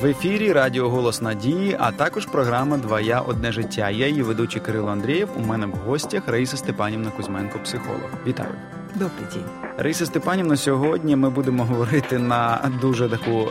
В 0.00 0.06
ефірі 0.06 0.52
Радіо 0.52 0.88
Голос 0.88 1.22
Надії, 1.22 1.76
а 1.80 1.92
також 1.92 2.26
програма 2.26 2.76
Двоя 2.76 3.20
одне 3.20 3.52
життя. 3.52 3.90
Я 3.90 4.06
її 4.06 4.22
ведучий 4.22 4.60
Кирило 4.62 4.88
Андрієв. 4.88 5.28
У 5.36 5.40
мене 5.40 5.66
в 5.66 5.70
гостях 5.70 6.28
Раїса 6.28 6.56
Степанівна 6.56 7.10
Кузьменко, 7.10 7.58
психолог. 7.58 8.10
Вітаю. 8.26 8.54
Добрий 8.94 9.26
день. 9.34 9.44
Раїса 9.78 10.06
Степанівна, 10.06 10.56
сьогодні 10.56 11.16
ми 11.16 11.30
будемо 11.30 11.64
говорити 11.64 12.18
на 12.18 12.70
дуже 12.80 13.08
таку 13.08 13.48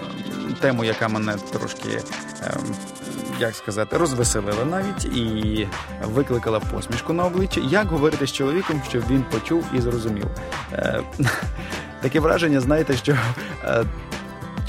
тему, 0.59 0.83
яка 0.83 1.07
мене 1.07 1.35
трошки. 1.51 2.01
Ем, 2.43 2.75
як 3.39 3.55
сказати, 3.55 3.97
розвеселила 3.97 4.65
навіть 4.65 5.05
і 5.05 5.67
викликала 6.03 6.59
посмішку 6.59 7.13
на 7.13 7.25
обличчі. 7.25 7.61
Як 7.69 7.87
говорити 7.87 8.27
з 8.27 8.31
чоловіком, 8.31 8.81
щоб 8.89 9.03
він 9.09 9.23
почув 9.31 9.65
і 9.73 9.81
зрозумів? 9.81 10.27
Е, 10.73 11.01
таке 12.01 12.19
враження, 12.19 12.59
знаєте, 12.59 12.93
що 12.93 13.17
е, 13.63 13.85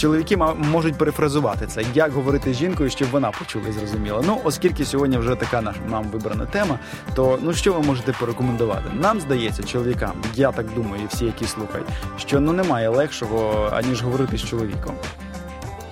чоловіки 0.01 0.37
можуть 0.57 0.95
перефразувати 0.95 1.67
це, 1.67 1.83
як 1.95 2.13
говорити 2.13 2.55
з 2.55 2.57
жінкою, 2.57 2.91
щоб 2.91 3.11
вона 3.11 3.31
почула 3.31 3.69
і 3.69 3.73
зрозуміла. 3.73 4.23
Ну, 4.27 4.41
оскільки 4.45 4.85
сьогодні 4.85 5.19
вже 5.19 5.35
така 5.35 5.61
наша 5.61 5.81
нам 5.91 6.05
вибрана 6.05 6.47
тема, 6.47 6.79
то 7.15 7.39
ну 7.43 7.53
що 7.53 7.73
ви 7.73 7.83
можете 7.83 8.13
порекомендувати? 8.13 8.85
Нам 8.95 9.21
здається, 9.21 9.63
чоловікам, 9.63 10.13
я 10.35 10.53
так 10.53 10.67
думаю, 10.75 11.03
і 11.03 11.07
всі, 11.07 11.25
які 11.25 11.45
слухають, 11.45 11.87
що 12.19 12.41
ну 12.41 12.53
немає 12.53 12.89
легшого 12.89 13.71
аніж 13.73 14.03
говорити 14.03 14.39
з 14.39 14.45
чоловіком 14.45 14.95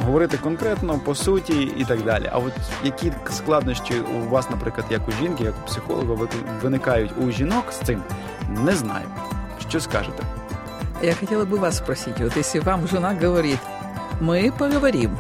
говорити 0.07 0.37
конкретно 0.37 0.99
по 1.05 1.15
суті 1.15 1.63
і 1.63 1.85
так 1.85 2.05
далі. 2.05 2.31
А 2.33 2.39
от 2.39 2.53
які 2.85 3.13
складнощі 3.31 3.95
у 4.01 4.29
вас, 4.29 4.51
наприклад, 4.51 4.87
як 4.91 5.09
у 5.09 5.13
жінки, 5.13 5.45
як 5.45 5.55
у 5.65 5.67
психолога, 5.67 6.29
виникають 6.63 7.11
у 7.19 7.31
жінок 7.31 7.65
з 7.73 7.77
цим, 7.77 8.03
не 8.49 8.73
знаю. 8.73 9.05
Що 9.69 9.81
скажете? 9.81 10.23
Я 11.03 11.15
хотела 11.15 11.45
бы 11.45 11.59
вас 11.59 11.77
спросить, 11.77 12.21
вот 12.21 12.37
если 12.37 12.61
вам 12.61 12.89
жена 12.89 13.17
говорит, 13.23 13.59
мы 14.21 14.53
поговорим, 14.59 15.17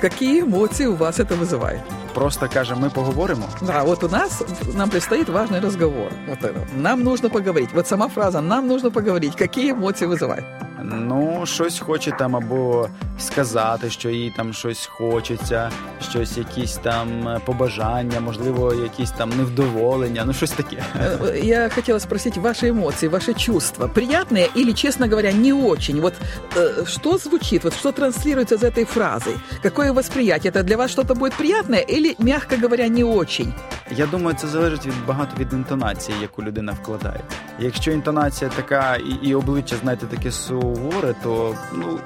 какие 0.00 0.42
эмоции 0.42 0.86
у 0.86 0.94
вас 0.94 1.18
это 1.18 1.34
вызывает? 1.34 1.80
Просто 2.14 2.48
каже, 2.48 2.74
ми 2.76 2.88
поговоримо. 2.88 3.44
Да, 3.60 3.84
вот 3.84 4.04
у 4.04 4.08
нас 4.08 4.42
нам 4.74 4.90
предстоит 4.90 5.28
важный 5.28 5.60
разговор. 5.60 6.10
Вот 6.28 6.38
это. 6.38 6.66
Нам 6.74 7.04
нужно 7.04 7.28
поговорить. 7.28 7.70
Вот 7.74 7.86
сама 7.86 8.08
фраза 8.08 8.40
«нам 8.40 8.66
нужно 8.66 8.90
поговорить». 8.90 9.36
Какие 9.36 9.72
эмоции 9.72 10.06
вызывает? 10.06 10.44
Ну, 10.83 11.45
щось 11.45 11.79
хоче 11.79 12.11
там 12.11 12.35
або 12.35 12.89
сказати, 13.17 13.89
що 13.89 14.09
їй 14.09 14.33
там 14.37 14.53
щось 14.53 14.85
хочеться, 14.85 15.71
щось, 16.01 16.37
якісь 16.37 16.73
там 16.73 17.27
е, 17.27 17.39
побажання, 17.45 18.19
можливо, 18.19 18.73
якісь 18.73 19.11
там 19.11 19.29
невдоволення, 19.29 20.23
ну 20.25 20.33
щось 20.33 20.51
таке. 20.51 20.83
Е, 21.25 21.39
я 21.39 21.69
хотела 21.69 21.99
спросить 21.99 22.37
ваши 22.37 22.69
эмоции, 22.69 23.09
ваши 23.09 23.33
чувства. 23.33 23.87
Приятные 23.87 24.47
или, 24.57 24.73
честно 24.73 25.07
говоря, 25.07 25.31
не 25.31 25.53
очень? 25.53 26.01
Вот 26.01 26.13
э, 26.55 26.85
что 26.85 27.17
звучит, 27.17 27.63
вот 27.63 27.73
что 27.73 27.91
транслируется 27.91 28.55
из 28.55 28.63
этой 28.63 28.85
фразы? 28.85 29.39
Какое 29.61 29.93
восприятие? 29.93 30.51
Это 30.51 30.63
для 30.63 30.77
вас 30.77 30.91
что-то 30.91 31.15
будет 31.15 31.33
приятное 31.33 31.81
или, 31.89 32.15
мягко 32.19 32.57
говоря, 32.57 32.87
не 32.87 33.03
очень? 33.03 33.53
Я 33.91 34.05
думаю, 34.05 34.35
це 34.35 34.47
залежить 34.47 34.85
від 34.85 34.93
багато 35.07 35.37
від 35.39 35.53
інтонації, 35.53 36.17
яку 36.21 36.43
людина 36.43 36.71
вкладає. 36.71 37.19
Якщо 37.59 37.91
інтонація 37.91 38.51
така 38.55 38.95
і, 38.95 39.27
і 39.27 39.35
обличчя, 39.35 39.75
знаєте, 39.81 40.05
таке 40.05 40.31
суворе, 40.74 41.14
то 41.22 41.54
ну 41.72 41.98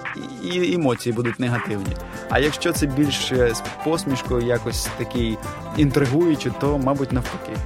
і 0.43 0.75
емоції 0.75 1.13
будуть 1.13 1.41
негативні. 1.41 1.97
А 2.31 2.39
якщо 2.39 2.73
це 2.73 2.87
більше 2.87 3.55
з 3.55 3.63
посмішкою, 3.85 4.47
якось 4.47 4.89
такий 4.99 5.39
інтригуючий, 5.77 6.53
то 6.61 6.79
мабуть 6.79 7.13
навпаки. 7.13 7.57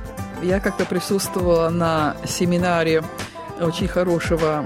Я 0.42 0.60
как-то 0.60 0.84
присутствовала 0.84 1.70
на 1.70 2.14
семинаре 2.26 3.02
очень 3.59 3.87
хорошего 3.87 4.65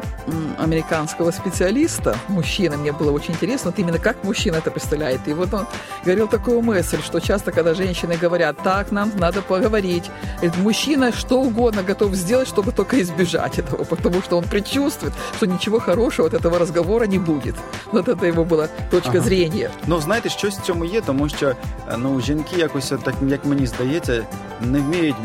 американского 0.58 1.32
специалиста, 1.32 2.18
мужчины, 2.28 2.78
мне 2.78 2.92
было 2.92 3.12
очень 3.12 3.34
интересно, 3.34 3.72
вот 3.72 3.80
именно 3.80 4.00
как 4.00 4.24
мужчина 4.24 4.56
это 4.56 4.72
представляет. 4.72 5.28
И 5.28 5.34
вот 5.34 5.54
он 5.54 5.68
говорил 6.04 6.28
такую 6.28 6.62
мысль, 6.62 7.02
что 7.04 7.20
часто, 7.20 7.52
когда 7.52 7.74
женщины 7.74 8.16
говорят, 8.16 8.58
так, 8.64 8.92
нам 8.92 9.12
надо 9.18 9.42
поговорить, 9.42 10.10
говорит, 10.36 10.58
мужчина 10.58 11.12
что 11.12 11.42
угодно 11.42 11.84
готов 11.84 12.16
сделать, 12.16 12.48
чтобы 12.48 12.72
только 12.72 13.02
избежать 13.02 13.60
этого, 13.60 13.84
потому 13.84 14.22
что 14.22 14.38
он 14.38 14.44
предчувствует, 14.46 15.14
что 15.36 15.46
ничего 15.46 15.80
хорошего 15.80 16.28
от 16.28 16.34
этого 16.34 16.60
разговора 16.60 17.06
не 17.06 17.20
будет. 17.20 17.56
Вот 17.92 18.08
это 18.08 18.26
его 18.26 18.46
была 18.46 18.68
точка 18.92 19.10
ага. 19.10 19.22
зрения. 19.22 19.70
Ну, 19.88 20.02
знаєте, 20.02 20.30
щось 20.30 20.58
в 20.58 20.62
цьому 20.62 20.86
є, 20.86 21.02
тому 21.02 21.30
що 21.30 21.56
ну, 21.98 22.22
жінки 22.22 22.56
якось, 22.58 22.94
так 23.04 23.16
як 23.28 23.46
мені 23.46 23.68
здається, 23.68 24.24
не 24.62 24.80
вміють 24.80 25.16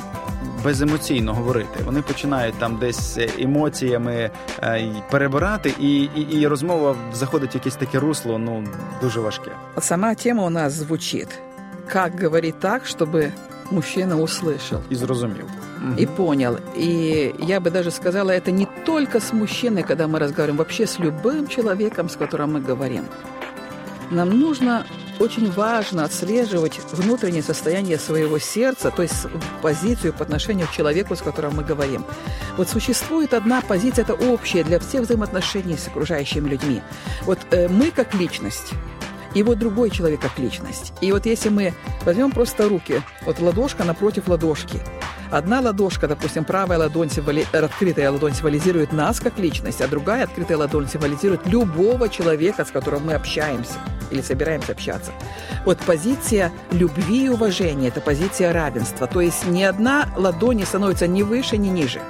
беземоційно 0.65 1.34
говорити. 1.34 1.81
Вони 1.84 2.03
починають 2.03 2.55
там 2.55 2.77
десь 2.77 3.19
емоціями 3.38 4.31
е, 4.62 4.93
перебирати, 5.11 5.75
і, 5.81 6.03
і, 6.03 6.41
і 6.41 6.47
розмова 6.47 6.97
заходить 7.12 7.55
в 7.55 7.56
якесь 7.56 7.77
таке 7.77 7.99
русло, 7.99 8.38
ну 8.38 8.65
дуже 9.03 9.21
важке. 9.21 9.50
Сама 9.78 10.15
тема 10.15 10.44
у 10.44 10.50
нас 10.50 10.72
звучить. 10.72 11.38
Как 11.93 12.22
говорить 12.22 12.61
так, 12.61 12.87
чтобы 12.87 13.33
мужчина 13.71 14.21
услышал. 14.21 14.81
И 14.91 14.94
зрозумел. 14.94 15.47
И 15.99 16.06
понял. 16.06 16.59
И 16.77 17.34
я 17.38 17.61
бы 17.61 17.71
даже 17.71 17.91
сказала, 17.91 18.31
это 18.31 18.50
не 18.50 18.66
только 18.84 19.21
с 19.21 19.33
мужчиной, 19.33 19.83
когда 19.83 20.06
мы 20.06 20.19
разговариваем, 20.19 20.59
вообще 20.59 20.87
с 20.87 20.99
любым 20.99 21.47
человеком, 21.47 22.09
с 22.09 22.16
которым 22.16 22.55
мы 22.55 22.61
говорим. 22.61 23.05
Нам 24.11 24.31
нужно 24.41 24.84
очень 25.20 25.52
важно 25.52 26.03
отслеживать 26.03 26.80
внутреннее 26.92 27.44
состояние 27.44 27.98
своего 27.98 28.40
сердца, 28.40 28.92
то 28.92 29.02
есть 29.02 29.28
позицию 29.62 30.14
по 30.14 30.24
отношению 30.24 30.68
к 30.68 30.72
человеку, 30.72 31.16
с 31.16 31.22
которым 31.22 31.56
мы 31.56 31.64
говорим. 31.64 32.06
Вот 32.58 32.70
существует 32.70 33.34
одна 33.34 33.62
позиция, 33.62 34.04
это 34.04 34.14
общая 34.14 34.64
для 34.64 34.80
всех 34.80 35.02
взаимоотношений 35.02 35.78
с 35.78 35.88
окружающими 35.88 36.50
людьми. 36.50 36.81
Вот 37.24 37.40
э, 37.52 37.68
мы 37.68 37.92
как 37.92 38.14
личность, 38.14 38.72
и 39.34 39.44
вот 39.44 39.59
другой 39.59 39.90
человек 39.90 40.22
как 40.22 40.40
личность. 40.40 40.94
И 41.02 41.12
вот 41.12 41.25
если 41.25 41.50
мы 41.50 41.74
возьмем 42.06 42.31
просто 42.31 42.70
руки, 42.70 43.02
вот 43.25 43.40
ладошка 43.40 43.84
напротив 43.84 44.28
ладошки, 44.28 44.81
Одна 45.31 45.59
ладошка, 45.59 46.08
допустим, 46.08 46.46
правая 46.46 46.78
ладонь, 46.78 47.09
символи... 47.09 47.48
открытая 47.52 48.12
ладонь 48.12 48.36
символизирует 48.36 48.94
нас 48.94 49.20
как 49.20 49.40
личность, 49.40 49.81
а 49.81 49.88
другая 49.88 50.25
открытая 50.25 50.56
ладонь 50.56 50.88
символизирует 50.88 51.48
любого 51.48 52.09
человека, 52.09 52.64
с 52.64 52.70
которым 52.70 53.08
мы 53.08 53.16
общаемся 53.16 53.74
или 54.12 54.22
собираемся 54.22 54.72
общаться. 54.72 55.12
Вот 55.66 55.80
позиция 55.80 56.52
любви 56.72 57.26
и 57.26 57.30
уважения– 57.30 57.88
это 57.90 58.02
позиция 58.02 58.54
равенства. 58.54 59.08
То 59.08 59.22
есть 59.22 59.46
ни 59.48 59.64
одна 59.64 60.10
ладонь 60.16 60.58
не 60.58 60.66
становится 60.66 61.08
ни 61.08 61.24
выше, 61.24 61.58
ни 61.58 61.70
ниже. 61.70 62.02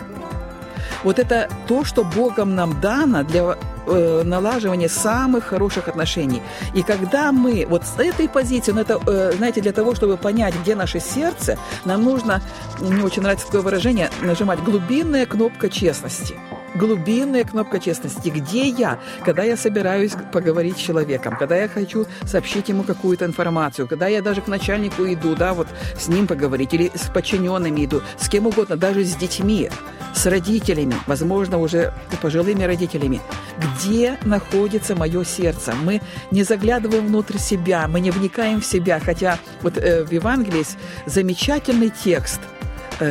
Вот 1.03 1.19
это 1.19 1.49
то, 1.67 1.85
что 1.85 2.03
Богом 2.03 2.55
нам 2.55 2.81
дано 2.81 3.23
для 3.23 3.55
э, 3.85 4.21
налаживания 4.23 4.89
самых 4.89 5.45
хороших 5.45 5.87
отношений. 5.87 6.41
И 6.73 6.81
когда 6.81 7.31
мы 7.31 7.67
вот 7.69 7.83
с 7.85 7.99
этой 7.99 8.27
позиции, 8.27 8.71
ну 8.71 8.81
это, 8.81 8.99
э, 9.05 9.33
знаете, 9.37 9.61
для 9.61 9.71
того, 9.71 9.93
чтобы 9.93 10.17
понять, 10.17 10.55
где 10.61 10.75
наше 10.75 10.99
сердце, 10.99 11.59
нам 11.85 12.03
нужно, 12.03 12.41
мне 12.79 13.03
очень 13.03 13.21
нравится 13.21 13.45
такое 13.45 13.61
выражение, 13.61 14.09
нажимать 14.21 14.63
глубинная 14.63 15.27
кнопка 15.27 15.69
честности 15.69 16.35
глубинная 16.75 17.43
кнопка 17.43 17.79
честности. 17.79 18.29
Где 18.29 18.69
я, 18.69 18.99
когда 19.23 19.43
я 19.43 19.57
собираюсь 19.57 20.13
поговорить 20.31 20.77
с 20.77 20.81
человеком, 20.81 21.35
когда 21.37 21.55
я 21.55 21.67
хочу 21.67 22.05
сообщить 22.25 22.69
ему 22.69 22.83
какую-то 22.83 23.25
информацию, 23.25 23.87
когда 23.87 24.07
я 24.07 24.21
даже 24.21 24.41
к 24.41 24.47
начальнику 24.47 25.03
иду, 25.05 25.35
да, 25.35 25.53
вот 25.53 25.67
с 25.97 26.07
ним 26.07 26.27
поговорить, 26.27 26.73
или 26.73 26.91
с 26.93 27.09
подчиненными 27.09 27.85
иду, 27.85 28.01
с 28.17 28.29
кем 28.29 28.47
угодно, 28.47 28.77
даже 28.77 29.03
с 29.03 29.15
детьми 29.15 29.69
с 30.13 30.25
родителями, 30.25 30.95
возможно, 31.07 31.59
уже 31.59 31.93
пожилыми 32.21 32.63
родителями. 32.63 33.21
Где 33.59 34.17
находится 34.23 34.95
мое 34.95 35.25
сердце? 35.25 35.73
Мы 35.83 36.01
не 36.31 36.43
заглядываем 36.43 37.07
внутрь 37.07 37.37
себя, 37.37 37.87
мы 37.87 37.99
не 37.99 38.11
вникаем 38.11 38.61
в 38.61 38.65
себя, 38.65 38.99
хотя 38.99 39.39
вот 39.61 39.77
э, 39.77 40.05
в 40.05 40.11
Евангелии 40.11 40.65
замечательный 41.05 41.89
текст 41.89 42.39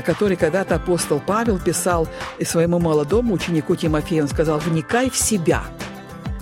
который 0.04 0.36
когда-то 0.36 0.76
апостол 0.76 1.20
Павел 1.24 1.58
писал 1.58 2.08
своему 2.42 2.78
молодому 2.78 3.34
ученику 3.34 3.76
Тимофею, 3.76 4.24
он 4.24 4.28
сказал, 4.28 4.58
вникай 4.58 5.10
в 5.10 5.16
себя 5.16 5.62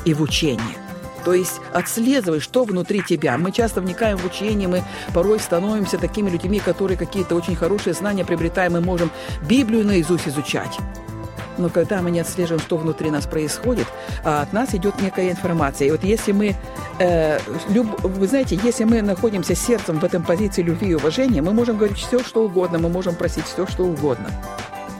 и 0.05 0.15
в 0.15 0.23
учение. 0.23 0.77
То 1.25 1.35
есть 1.35 1.61
отслеживай, 1.73 2.41
что 2.41 2.65
внутри 2.65 3.03
тебя. 3.03 3.39
Мы 3.39 3.53
часто 3.53 3.81
вникаем 3.81 4.19
в 4.19 4.27
учение, 4.27 4.69
мы 4.69 4.83
порой 5.15 5.39
становимся 5.39 5.99
такими 5.99 6.29
людьми, 6.31 6.59
которые 6.59 6.97
какие-то 6.97 7.37
очень 7.37 7.55
хорошие 7.55 7.94
знания 7.94 8.25
приобретаем, 8.25 8.73
мы 8.73 8.81
можем 8.81 9.11
Библию 9.49 9.85
наизусть 9.85 10.27
изучать. 10.27 10.79
Но 11.58 11.69
когда 11.69 12.02
мы 12.02 12.10
не 12.10 12.20
отслеживаем, 12.20 12.60
что 12.60 12.76
внутри 12.76 13.10
нас 13.10 13.26
происходит, 13.26 13.87
а 14.25 14.43
от 14.43 14.52
нас 14.52 14.75
идет 14.75 15.00
некая 15.00 15.31
информация. 15.31 15.88
И 15.88 15.90
вот 15.90 16.04
если 16.04 16.32
мы, 16.32 16.54
э, 16.99 17.38
люб, 17.69 17.87
вы 18.02 18.26
знаете, 18.26 18.58
если 18.62 18.84
мы 18.84 19.02
находимся 19.02 19.54
сердцем 19.54 19.99
в 19.99 20.04
этом 20.04 20.22
позиции 20.22 20.62
любви 20.62 20.90
и 20.90 20.94
уважения, 20.94 21.43
мы 21.43 21.52
можем 21.52 21.76
говорить 21.76 21.99
все, 21.99 22.20
что 22.20 22.44
угодно, 22.44 22.78
мы 22.78 22.88
можем 22.88 23.14
просить 23.14 23.44
все, 23.44 23.66
что 23.66 23.84
угодно. 23.84 24.31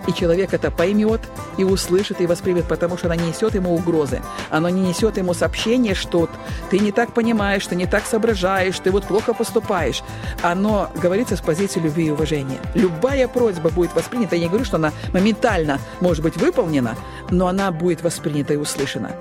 И 0.07 0.13
человек 0.13 0.53
это 0.53 0.71
поймет 0.71 1.21
и 1.57 1.65
услышит, 1.65 2.21
и 2.21 2.27
воспримет, 2.27 2.67
потому 2.67 2.97
что 2.97 3.07
она 3.07 3.17
не 3.17 3.29
несет 3.29 3.55
ему 3.55 3.75
угрозы. 3.75 4.21
Она 4.51 4.71
не 4.71 4.81
несет 4.81 5.17
ему 5.17 5.35
сообщение, 5.35 5.95
что 5.95 6.29
ты 6.71 6.79
не 6.79 6.93
так 6.93 7.13
понимаешь, 7.13 7.67
ты 7.67 7.77
не 7.77 7.87
так 7.87 8.05
соображаешь, 8.07 8.79
ты 8.79 8.91
вот 8.91 9.05
плохо 9.05 9.35
поступаешь. 9.35 10.03
Оно 10.43 10.91
говорится 11.01 11.37
с 11.37 11.41
позиции 11.41 11.81
любви 11.81 12.07
и 12.07 12.11
уважения. 12.11 12.59
Любая 12.75 13.29
просьба 13.29 13.71
будет 13.71 13.95
воспринята. 13.95 14.37
Я 14.37 14.43
не 14.43 14.49
говорю, 14.49 14.65
что 14.65 14.77
она 14.77 14.93
моментально 15.13 15.79
может 16.01 16.23
быть 16.23 16.37
выполнена, 16.37 16.97
но 17.31 17.47
она 17.47 17.71
будет 17.71 18.03
воспринята 18.03 18.55
и 18.55 18.57
услышана. 18.57 19.13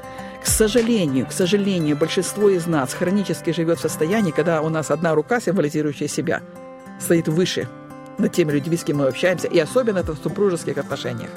К 0.41 0.47
сожалению, 0.47 1.27
к 1.27 1.31
сожалению, 1.31 1.95
большинство 1.95 2.49
из 2.49 2.65
нас 2.65 2.93
хронически 2.93 3.51
живет 3.51 3.77
в 3.77 3.81
состоянии, 3.81 4.31
когда 4.31 4.61
у 4.61 4.69
нас 4.69 4.89
одна 4.89 5.13
рука, 5.13 5.39
символизирующая 5.39 6.07
себя, 6.07 6.41
стоит 6.99 7.27
выше 7.27 7.67
над 8.17 8.31
теми 8.31 8.51
людьми, 8.51 8.77
с 8.77 8.83
кем 8.83 8.97
мы 8.97 9.07
общаемся, 9.07 9.47
и 9.47 9.59
особенно 9.59 9.99
это 9.99 10.13
в 10.13 10.17
супружеских 10.17 10.77
отношениях. 10.77 11.29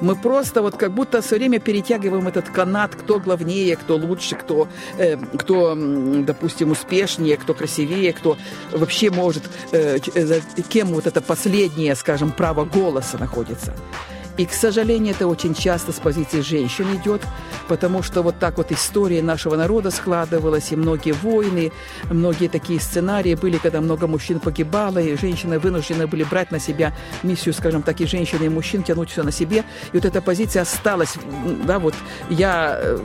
Мы 0.00 0.16
просто 0.16 0.62
вот 0.62 0.76
как 0.76 0.92
будто 0.92 1.22
все 1.22 1.36
время 1.36 1.60
перетягиваем 1.60 2.26
этот 2.28 2.48
канат, 2.48 2.94
кто 2.94 3.20
главнее, 3.20 3.76
кто 3.76 3.96
лучше, 3.96 4.36
кто, 4.36 4.68
э, 4.98 5.16
кто 5.38 5.76
допустим, 5.76 6.72
успешнее, 6.72 7.36
кто 7.36 7.54
красивее, 7.54 8.12
кто 8.12 8.36
вообще 8.72 9.10
может, 9.10 9.44
э, 9.72 9.98
э 10.14 10.40
кем 10.68 10.88
вот 10.88 11.06
это 11.06 11.20
последнее, 11.20 11.94
скажем, 11.94 12.32
право 12.32 12.64
голоса 12.64 13.18
находится. 13.18 13.74
И, 14.36 14.46
к 14.46 14.52
сожалению, 14.52 15.14
это 15.14 15.28
очень 15.28 15.54
часто 15.54 15.92
с 15.92 15.96
позиции 15.96 16.40
женщин 16.40 16.86
идет, 16.96 17.22
потому 17.68 18.02
что 18.02 18.22
вот 18.22 18.38
так 18.38 18.56
вот 18.58 18.72
история 18.72 19.22
нашего 19.22 19.56
народа 19.56 19.90
складывалась, 19.90 20.72
и 20.72 20.76
многие 20.76 21.12
войны, 21.12 21.70
многие 22.10 22.48
такие 22.48 22.80
сценарии 22.80 23.34
были, 23.36 23.58
когда 23.58 23.80
много 23.80 24.08
мужчин 24.08 24.40
погибало, 24.40 24.98
и 24.98 25.16
женщины 25.16 25.58
вынуждены 25.60 26.08
были 26.08 26.24
брать 26.24 26.50
на 26.50 26.58
себя 26.58 26.96
миссию, 27.22 27.54
скажем 27.54 27.82
так, 27.82 28.00
и 28.00 28.06
женщины, 28.06 28.44
и 28.44 28.48
мужчин, 28.48 28.82
тянуть 28.82 29.10
все 29.10 29.22
на 29.22 29.30
себе. 29.30 29.64
И 29.92 29.96
вот 29.96 30.04
эта 30.04 30.20
позиция 30.20 30.62
осталась, 30.62 31.14
да, 31.64 31.78
вот 31.78 31.94
я, 32.28 32.76
э, 32.80 32.98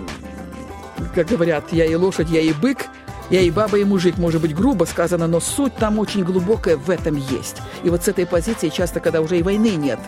как 1.13 1.27
говорят, 1.27 1.71
я 1.71 1.85
и 1.85 1.93
лошадь, 1.93 2.29
я 2.29 2.41
и 2.41 2.53
бык, 2.53 2.87
я 3.29 3.41
и 3.41 3.51
баба, 3.51 3.77
и 3.77 3.83
мужик, 3.83 4.17
может 4.17 4.41
быть, 4.41 4.55
грубо 4.55 4.85
сказано, 4.85 5.27
но 5.27 5.39
суть 5.39 5.75
там 5.75 5.99
очень 5.99 6.23
глубокая 6.23 6.77
в 6.77 6.89
этом 6.89 7.15
есть. 7.15 7.57
И 7.83 7.89
вот 7.91 8.03
с 8.03 8.07
этой 8.07 8.25
позиции 8.25 8.69
часто, 8.69 8.99
когда 8.99 9.21
уже 9.21 9.37
и 9.37 9.43
войны 9.43 9.75
нет, 9.75 9.99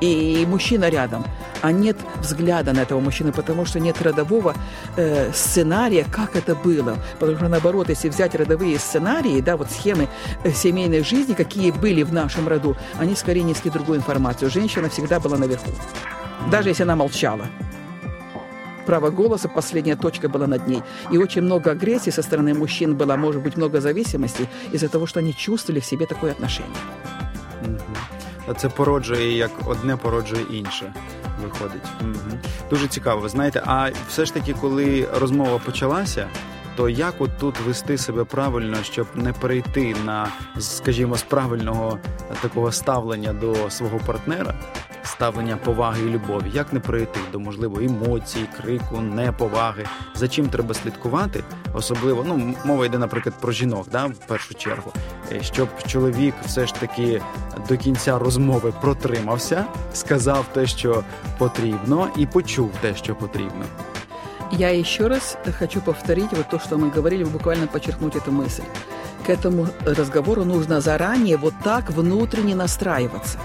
и 0.00 0.44
мужчина 0.46 0.88
рядом, 0.88 1.24
а 1.62 1.72
нет 1.72 1.96
взгляда 2.20 2.72
на 2.72 2.80
этого 2.80 3.00
мужчины, 3.00 3.32
потому 3.32 3.64
что 3.64 3.80
нет 3.80 4.00
родового 4.02 4.54
э, 4.96 5.32
сценария, 5.32 6.06
как 6.10 6.36
это 6.36 6.54
было. 6.54 6.96
Потому 7.18 7.38
что 7.38 7.48
наоборот, 7.48 7.88
если 7.88 8.08
взять 8.08 8.34
родовые 8.34 8.78
сценарии, 8.78 9.40
да, 9.40 9.56
вот 9.56 9.70
схемы 9.70 10.08
э, 10.44 10.52
семейной 10.52 11.02
жизни, 11.02 11.34
какие 11.34 11.70
были 11.70 12.02
в 12.02 12.12
нашем 12.12 12.48
роду, 12.48 12.76
они 12.98 13.14
скорее 13.16 13.42
несли 13.42 13.70
другую 13.70 13.98
информацию. 13.98 14.50
Женщина 14.50 14.88
всегда 14.88 15.20
была 15.20 15.38
наверху, 15.38 15.70
даже 16.50 16.68
если 16.70 16.82
она 16.82 16.96
молчала 16.96 17.46
право 18.86 19.10
голоса, 19.10 19.48
последняя 19.48 19.96
точка 19.96 20.28
была 20.28 20.46
над 20.46 20.66
ней. 20.68 20.82
И 21.10 21.18
очень 21.18 21.42
много 21.42 21.72
агрессии 21.72 22.10
со 22.10 22.22
стороны 22.22 22.54
мужчин 22.54 22.96
было, 22.96 23.16
может 23.16 23.42
быть, 23.42 23.56
много 23.56 23.80
зависимости 23.80 24.48
из-за 24.72 24.88
того, 24.88 25.06
что 25.06 25.18
они 25.18 25.34
чувствовали 25.34 25.80
в 25.80 25.84
себе 25.84 26.06
такое 26.06 26.30
отношение. 26.30 26.70
Це 28.54 28.68
породжує 28.68 29.36
як 29.36 29.50
одне 29.66 29.96
породжує 29.96 30.42
інше. 30.50 30.92
Виходить. 31.42 31.82
Угу. 32.00 32.38
Дуже 32.70 32.88
цікаво. 32.88 33.20
Ви 33.20 33.28
знаєте, 33.28 33.62
а 33.66 33.90
все 34.08 34.24
ж 34.24 34.34
таки, 34.34 34.54
коли 34.60 35.08
розмова 35.20 35.58
почалася, 35.58 36.28
то 36.76 36.88
як 36.88 37.14
от 37.18 37.30
тут 37.38 37.60
вести 37.60 37.98
себе 37.98 38.24
правильно, 38.24 38.76
щоб 38.82 39.06
не 39.14 39.32
перейти 39.32 39.96
на, 40.04 40.28
скажімо, 40.58 41.16
з 41.16 41.22
правильного 41.22 41.98
такого 42.42 42.72
ставлення 42.72 43.32
до 43.32 43.70
свого 43.70 44.00
партнера, 44.06 44.54
ставлення 45.05 45.57
поваги 45.57 46.01
і 46.01 46.09
любові, 46.09 46.51
як 46.53 46.73
не 46.73 46.79
прийти 46.79 47.19
до 47.31 47.39
можливо 47.39 47.79
емоцій, 47.79 48.45
крику, 48.57 49.01
неповаги, 49.01 49.85
за 50.15 50.27
чим 50.27 50.49
треба 50.49 50.73
слідкувати, 50.73 51.43
особливо 51.73 52.25
ну 52.27 52.55
мова 52.65 52.85
йде, 52.85 52.97
наприклад, 52.97 53.35
про 53.41 53.51
жінок, 53.51 53.87
да, 53.91 54.05
в 54.05 54.27
першу 54.27 54.53
чергу, 54.53 54.91
е, 55.31 55.43
щоб 55.43 55.69
чоловік 55.87 56.33
все 56.45 56.65
ж 56.65 56.73
таки 56.73 57.21
до 57.69 57.77
кінця 57.77 58.19
розмови 58.19 58.73
протримався, 58.81 59.65
сказав 59.93 60.45
те, 60.53 60.67
що 60.67 61.03
потрібно, 61.37 62.07
і 62.17 62.25
почув 62.25 62.71
те, 62.81 62.95
що 62.95 63.15
потрібно. 63.15 63.65
Я 64.51 64.73
еще 64.73 65.07
раз 65.07 65.37
хочу 65.59 65.81
повторить 65.81 66.33
вот 66.33 66.49
то, 66.49 66.59
что 66.59 66.77
мы 66.77 66.91
говорили, 66.95 67.23
буквально 67.23 67.67
подчеркнуть 67.67 68.15
эту 68.15 68.31
мысль. 68.31 68.63
К 69.25 69.29
этому 69.29 69.67
разговору 69.85 70.43
нужно 70.43 70.81
заранее 70.81 71.37
вот 71.37 71.53
так 71.63 71.89
внутренне 71.89 72.55
настраиваться. 72.55 73.39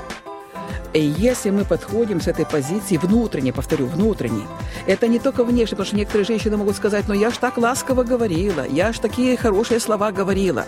И 0.94 1.02
если 1.02 1.52
мы 1.52 1.64
подходим 1.64 2.20
с 2.20 2.28
этой 2.28 2.46
позиции 2.46 2.98
внутренне, 2.98 3.54
повторю, 3.54 3.86
внутренне, 3.86 4.44
это 4.88 5.08
не 5.08 5.20
только 5.20 5.44
внешне, 5.44 5.78
потому 5.78 5.88
что 5.88 5.96
некоторые 5.96 6.26
женщины 6.26 6.58
могут 6.58 6.76
сказать, 6.76 7.06
ну 7.08 7.14
я 7.14 7.32
ж 7.32 7.38
так 7.38 7.58
ласково 7.58 8.04
говорила, 8.04 8.68
я 8.68 8.92
ж 8.92 9.00
такие 9.00 9.38
хорошие 9.38 9.80
слова 9.80 10.12
говорила. 10.12 10.66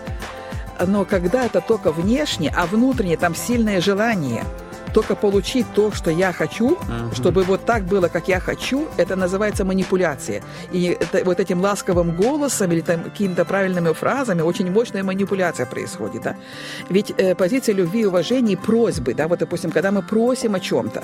Но 0.85 1.05
когда 1.05 1.45
это 1.45 1.61
только 1.61 1.91
внешне, 1.91 2.53
а 2.55 2.65
внутренне 2.65 3.17
там 3.17 3.35
сильное 3.35 3.81
желание– 3.81 4.43
только 4.93 5.15
получить 5.15 5.65
то, 5.73 5.91
что 5.91 6.11
я 6.11 6.31
хочу, 6.31 6.75
uh-huh. 6.75 7.15
чтобы 7.15 7.43
вот 7.43 7.65
так 7.65 7.83
было, 7.83 8.07
как 8.07 8.27
я 8.27 8.39
хочу, 8.39 8.87
это 8.97 9.15
называется 9.15 9.65
манипуляция. 9.65 10.41
И 10.71 10.97
это, 10.99 11.23
вот 11.25 11.39
этим 11.39 11.61
ласковым 11.61 12.15
голосом 12.15 12.71
или 12.71 12.81
там, 12.81 13.03
какими-то 13.03 13.45
правильными 13.45 13.93
фразами 13.93 14.41
очень 14.41 14.71
мощная 14.71 15.03
манипуляция 15.03 15.65
происходит. 15.65 16.23
Да? 16.23 16.35
Ведь 16.89 17.11
э, 17.17 17.35
позиция 17.35 17.75
любви 17.75 18.01
и 18.01 18.05
уважения, 18.05 18.57
просьбы, 18.57 19.13
да, 19.13 19.27
вот, 19.27 19.39
допустим, 19.39 19.71
когда 19.71 19.91
мы 19.91 20.01
просим 20.01 20.55
о 20.55 20.59
чем-то. 20.59 21.03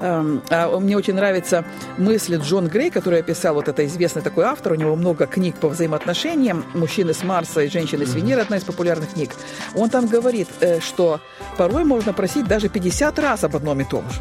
Э, 0.00 0.38
э, 0.50 0.78
мне 0.78 0.96
очень 0.96 1.14
нравится 1.14 1.64
мысль 1.98 2.36
Джон 2.36 2.68
Грей, 2.68 2.90
который 2.90 3.20
описал, 3.20 3.54
вот 3.54 3.68
это 3.68 3.84
известный 3.86 4.22
такой 4.22 4.44
автор, 4.44 4.72
у 4.72 4.76
него 4.76 4.96
много 4.96 5.26
книг 5.26 5.56
по 5.56 5.68
взаимоотношениям, 5.68 6.64
«Мужчины 6.74 7.14
с 7.14 7.22
Марса» 7.22 7.62
и 7.62 7.68
«Женщины 7.68 8.06
с 8.06 8.14
Венеры», 8.14 8.42
одна 8.42 8.56
из 8.56 8.64
популярных 8.64 9.12
книг. 9.12 9.30
Он 9.74 9.88
там 9.90 10.06
говорит, 10.06 10.48
э, 10.60 10.80
что 10.80 11.20
порой 11.56 11.84
можно 11.84 12.12
просить 12.12 12.46
даже 12.46 12.68
50 12.68 13.18
раз 13.22 13.44
об 13.44 13.56
одном 13.56 13.80
и 13.80 13.84
том 13.84 14.08
же. 14.10 14.20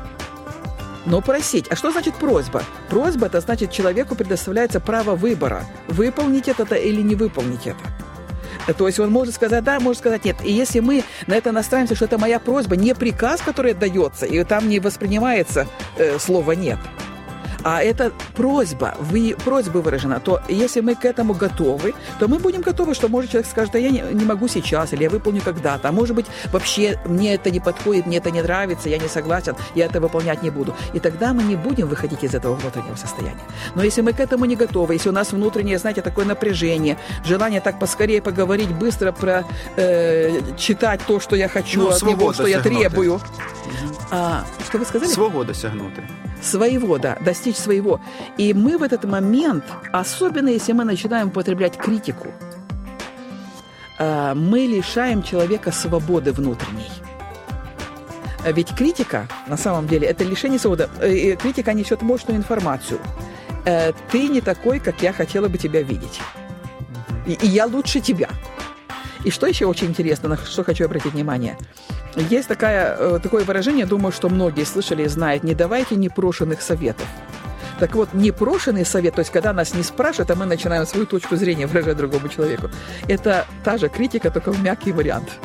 Но 1.05 1.21
просить. 1.21 1.67
А 1.69 1.75
что 1.75 1.91
значит 1.91 2.15
просьба? 2.15 2.63
Просьба– 2.89 3.25
это 3.27 3.41
значит, 3.41 3.71
человеку 3.71 4.15
предоставляется 4.15 4.79
право 4.79 5.15
выбора, 5.15 5.65
выполнить 5.87 6.47
это 6.47 6.75
или 6.75 7.01
не 7.01 7.15
выполнить 7.15 7.65
это. 7.65 7.79
То 8.77 8.87
есть 8.87 8.99
он 8.99 9.11
может 9.11 9.33
сказать 9.33 9.63
да, 9.63 9.79
может 9.79 9.99
сказать 9.99 10.25
нет. 10.25 10.37
И 10.43 10.51
если 10.51 10.79
мы 10.79 11.03
на 11.25 11.33
это 11.33 11.51
настраиваемся, 11.51 11.95
что 11.95 12.05
это 12.05 12.17
моя 12.19 12.39
просьба, 12.39 12.75
не 12.75 12.93
приказ, 12.93 13.41
который 13.41 13.73
дается, 13.73 14.25
и 14.25 14.43
там 14.43 14.69
не 14.69 14.79
воспринимается 14.79 15.67
э, 15.97 16.19
слово 16.19 16.51
«нет», 16.51 16.77
а 17.63 17.81
это 17.81 18.11
просьба, 18.35 18.95
вы, 18.99 19.35
просьба 19.43 19.79
выражена, 19.79 20.19
то 20.19 20.41
если 20.49 20.81
мы 20.81 20.95
к 20.95 21.05
этому 21.05 21.33
готовы, 21.33 21.93
то 22.19 22.27
мы 22.27 22.39
будем 22.39 22.61
готовы, 22.61 22.93
что 22.93 23.07
может 23.07 23.31
человек 23.31 23.49
скажет, 23.49 23.73
да 23.73 23.79
я 23.79 23.89
не, 23.89 24.03
не 24.13 24.25
могу 24.25 24.47
сейчас, 24.47 24.93
или 24.93 25.03
я 25.03 25.09
выполню 25.09 25.41
когда-то, 25.41 25.89
а 25.89 25.91
может 25.91 26.15
быть 26.15 26.25
вообще 26.51 26.99
мне 27.05 27.35
это 27.35 27.51
не 27.51 27.59
подходит, 27.59 28.05
мне 28.05 28.17
это 28.17 28.31
не 28.31 28.41
нравится, 28.41 28.89
я 28.89 28.97
не 28.97 29.07
согласен, 29.07 29.55
я 29.75 29.85
это 29.85 29.99
выполнять 29.99 30.43
не 30.43 30.49
буду. 30.49 30.75
И 30.93 30.99
тогда 30.99 31.33
мы 31.33 31.43
не 31.43 31.55
будем 31.55 31.87
выходить 31.87 32.23
из 32.23 32.33
этого 32.33 32.55
внутреннего 32.55 32.95
состояния. 32.95 33.43
Но 33.75 33.83
если 33.83 34.01
мы 34.01 34.13
к 34.13 34.19
этому 34.19 34.45
не 34.45 34.55
готовы, 34.55 34.93
если 34.95 35.09
у 35.09 35.13
нас 35.13 35.31
внутреннее, 35.31 35.77
знаете, 35.77 36.01
такое 36.01 36.25
напряжение, 36.25 36.97
желание 37.25 37.61
так 37.61 37.79
поскорее 37.79 38.21
поговорить, 38.21 38.69
быстро 38.69 39.11
про 39.11 39.45
э, 39.75 40.39
читать 40.57 41.01
то, 41.05 41.19
что 41.19 41.35
я 41.35 41.47
хочу, 41.47 41.81
ну, 41.81 41.89
от 41.89 42.01
него, 42.01 42.33
что 42.33 42.47
я 42.47 42.61
требую. 42.61 43.19
А, 44.09 44.43
что 44.67 44.77
вы 44.77 44.85
сказали? 44.85 45.09
Свого 45.09 45.43
досягнути. 45.43 46.01
своего, 46.41 46.97
да, 46.97 47.17
достичь 47.21 47.50
своего. 47.57 47.99
И 48.37 48.53
мы 48.53 48.77
в 48.77 48.83
этот 48.83 49.05
момент, 49.05 49.63
особенно 49.91 50.49
если 50.49 50.73
мы 50.73 50.83
начинаем 50.83 51.27
употреблять 51.27 51.77
критику, 51.77 52.27
э, 53.99 54.33
мы 54.35 54.59
лишаем 54.59 55.23
человека 55.23 55.71
свободы 55.71 56.31
внутренней. 56.31 56.89
Ведь 58.43 58.75
критика, 58.75 59.27
на 59.47 59.57
самом 59.57 59.87
деле, 59.87 60.07
это 60.07 60.23
лишение 60.23 60.59
свободы. 60.59 60.89
Э, 60.99 61.35
критика 61.35 61.73
несет 61.73 62.01
мощную 62.01 62.37
информацию. 62.37 62.99
Э, 63.65 63.93
ты 64.11 64.27
не 64.27 64.41
такой, 64.41 64.79
как 64.79 65.01
я 65.03 65.13
хотела 65.13 65.47
бы 65.47 65.57
тебя 65.57 65.83
видеть. 65.83 66.19
И, 67.27 67.37
я 67.47 67.67
лучше 67.67 67.99
тебя. 67.99 68.29
И 69.23 69.29
что 69.29 69.45
еще 69.45 69.67
очень 69.67 69.87
интересно, 69.87 70.29
на 70.29 70.37
что 70.37 70.63
хочу 70.63 70.85
обратить 70.85 71.13
внимание– 71.13 71.57
есть 72.15 72.47
такая, 72.47 73.19
такое 73.19 73.45
выражение, 73.45 73.85
думаю, 73.85 74.11
что 74.11 74.29
многие 74.29 74.65
слышали 74.65 75.03
и 75.03 75.07
знают, 75.07 75.43
не 75.43 75.55
давайте 75.55 75.95
непрошенных 75.95 76.61
советов. 76.61 77.07
Так 77.81 77.95
вот, 77.95 78.13
непрошенный 78.13 78.85
совет, 78.85 79.15
то 79.15 79.21
есть 79.21 79.31
когда 79.31 79.53
нас 79.53 79.73
не 79.73 79.81
спрашивают, 79.81 80.29
а 80.29 80.35
мы 80.35 80.45
начинаем 80.45 80.85
свою 80.85 81.07
точку 81.07 81.35
зрения 81.35 81.65
выражать 81.65 81.97
другому 81.97 82.27
человеку, 82.27 82.69
это 83.07 83.47
та 83.63 83.79
же 83.79 83.89
критика, 83.89 84.29
только 84.29 84.51
в 84.51 84.61
мягкий 84.61 84.91
вариант. 84.91 85.39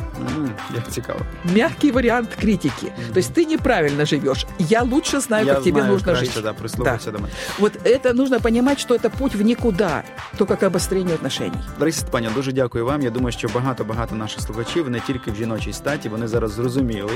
Як 0.75 0.87
цікаво. 0.89 1.19
Мягкий 1.55 1.91
вариант 1.91 2.29
критики. 2.41 2.85
Mm-hmm. 2.85 3.13
То 3.13 3.19
есть 3.19 3.33
ты 3.33 3.45
неправильно 3.45 4.05
живешь. 4.05 4.45
Я 4.59 4.83
лучше 4.83 5.19
знаю, 5.19 5.45
Я 5.45 5.53
как 5.53 5.63
тебе 5.63 5.81
знаю, 5.81 5.93
нужно 5.93 6.13
краще, 6.13 6.31
жить. 6.31 6.43
Да, 6.43 6.53
прислухайся 6.53 7.11
до 7.11 7.17
мене. 7.17 7.33
Вот 7.59 7.73
это 7.83 8.13
нужно 8.13 8.39
понимать, 8.39 8.79
что 8.79 8.95
это 8.95 9.09
путь 9.09 9.35
в 9.35 9.41
никуда, 9.41 10.03
только 10.37 10.55
к 10.55 10.63
обострению 10.67 11.15
отношений. 11.15 11.59
Лариса 11.79 11.99
Степанівна, 11.99 12.35
дуже 12.35 12.51
дякую 12.51 12.85
вам. 12.85 13.01
Я 13.01 13.09
думаю, 13.09 13.31
що 13.31 13.47
багато-багато 13.47 14.15
наших 14.15 14.41
слухачів 14.41 14.89
не 14.89 14.99
тільки 14.99 15.31
в 15.31 15.35
жіночій 15.35 15.73
статі, 15.73 16.09
вони 16.09 16.27
зараз 16.27 16.51
зрозуміли, 16.51 17.13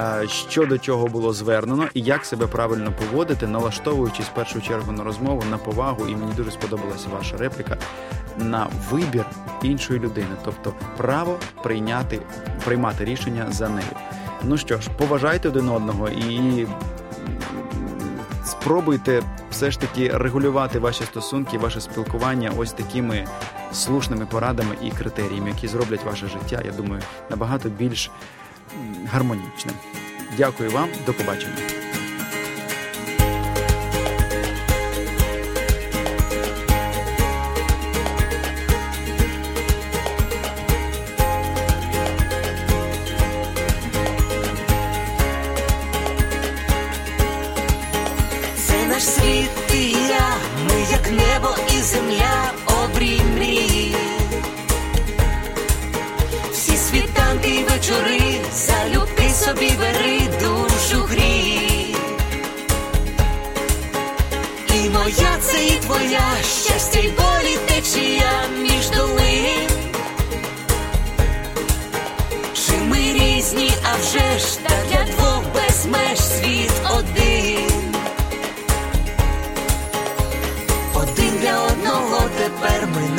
е, 0.00 0.28
що 0.28 0.66
до 0.66 0.78
чого 0.78 1.06
було 1.06 1.32
звернено 1.32 1.88
і 1.94 2.00
як 2.00 2.24
себе 2.24 2.46
правильно 2.46 2.92
поводити, 2.92 3.46
налаштовуючись 3.46 4.26
в 4.26 4.34
першу 4.34 4.60
чергу 4.60 4.92
на 4.92 5.04
розмову, 5.04 5.42
на 5.50 5.58
повагу. 5.58 6.06
І 6.08 6.16
мені 6.16 6.32
дуже 6.36 6.50
сподобалася 6.50 7.08
ваша 7.12 7.36
репліка 7.36 7.76
На 8.39 8.67
вибір 8.89 9.25
іншої 9.63 9.99
людини, 9.99 10.35
тобто 10.45 10.73
право 10.97 11.39
прийняти 11.63 12.19
приймати 12.65 13.05
рішення 13.05 13.45
за 13.49 13.69
нею. 13.69 13.87
Ну 14.43 14.57
що 14.57 14.81
ж, 14.81 14.89
поважайте 14.97 15.49
один 15.49 15.69
одного 15.69 16.09
і 16.09 16.67
спробуйте 18.45 19.23
все 19.51 19.71
ж 19.71 19.79
таки 19.79 20.09
регулювати 20.17 20.79
ваші 20.79 21.03
стосунки, 21.03 21.57
ваше 21.57 21.81
спілкування 21.81 22.51
ось 22.57 22.71
такими 22.73 23.27
слушними 23.73 24.25
порадами 24.25 24.75
і 24.83 24.91
критеріями, 24.91 25.49
які 25.49 25.67
зроблять 25.67 26.03
ваше 26.05 26.27
життя, 26.27 26.61
я 26.65 26.71
думаю, 26.71 27.01
набагато 27.29 27.69
більш 27.69 28.11
гармонічним. 29.11 29.75
Дякую 30.37 30.71
вам, 30.71 30.89
до 31.05 31.13
побачення. 31.13 31.78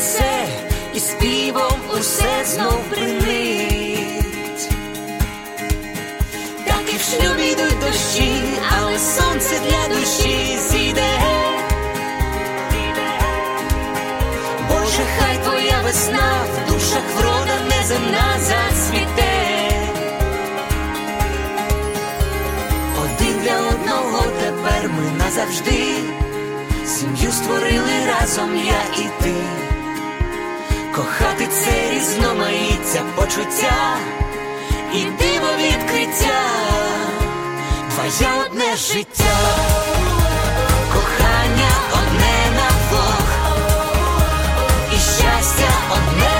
віднесе, 0.00 0.46
і 0.94 1.00
співом 1.00 1.80
усе 1.92 2.44
знов 2.44 2.78
принить. 2.90 4.68
Так 6.66 6.94
і 6.94 6.96
в 6.96 7.00
шлюбі 7.00 7.42
йдуть 7.42 7.80
дощі, 7.80 8.42
але 8.78 8.98
сонце 8.98 9.60
для 9.68 9.94
душі 9.94 10.58
зійде. 10.68 11.20
Боже, 14.68 15.02
хай 15.18 15.36
твоя 15.44 15.80
весна 15.84 16.44
в 16.54 16.72
душах 16.72 17.02
врода 17.16 17.76
неземна 17.76 18.36
зацвіте. 18.40 19.60
Один 23.02 23.42
для 23.42 23.58
одного 23.58 24.22
тепер 24.40 24.90
ми 24.90 25.24
назавжди. 25.24 25.94
Сім'ю 26.86 27.32
створили 27.32 27.92
разом 28.06 28.56
я 28.56 29.02
і 29.02 29.22
ти. 29.22 29.69
Кохати 30.94 31.46
це 31.46 31.90
різноманіття 31.94 33.02
почуття 33.16 33.96
і 34.94 35.04
диво 35.04 35.48
відкриття, 35.58 36.40
твоє 37.94 38.30
одне 38.46 38.76
життя, 38.76 39.36
кохання 40.92 41.70
одне 41.92 42.56
на 42.56 42.70
Бог, 42.90 43.26
і 44.92 44.94
щастя 44.94 45.70
одне 45.92 46.39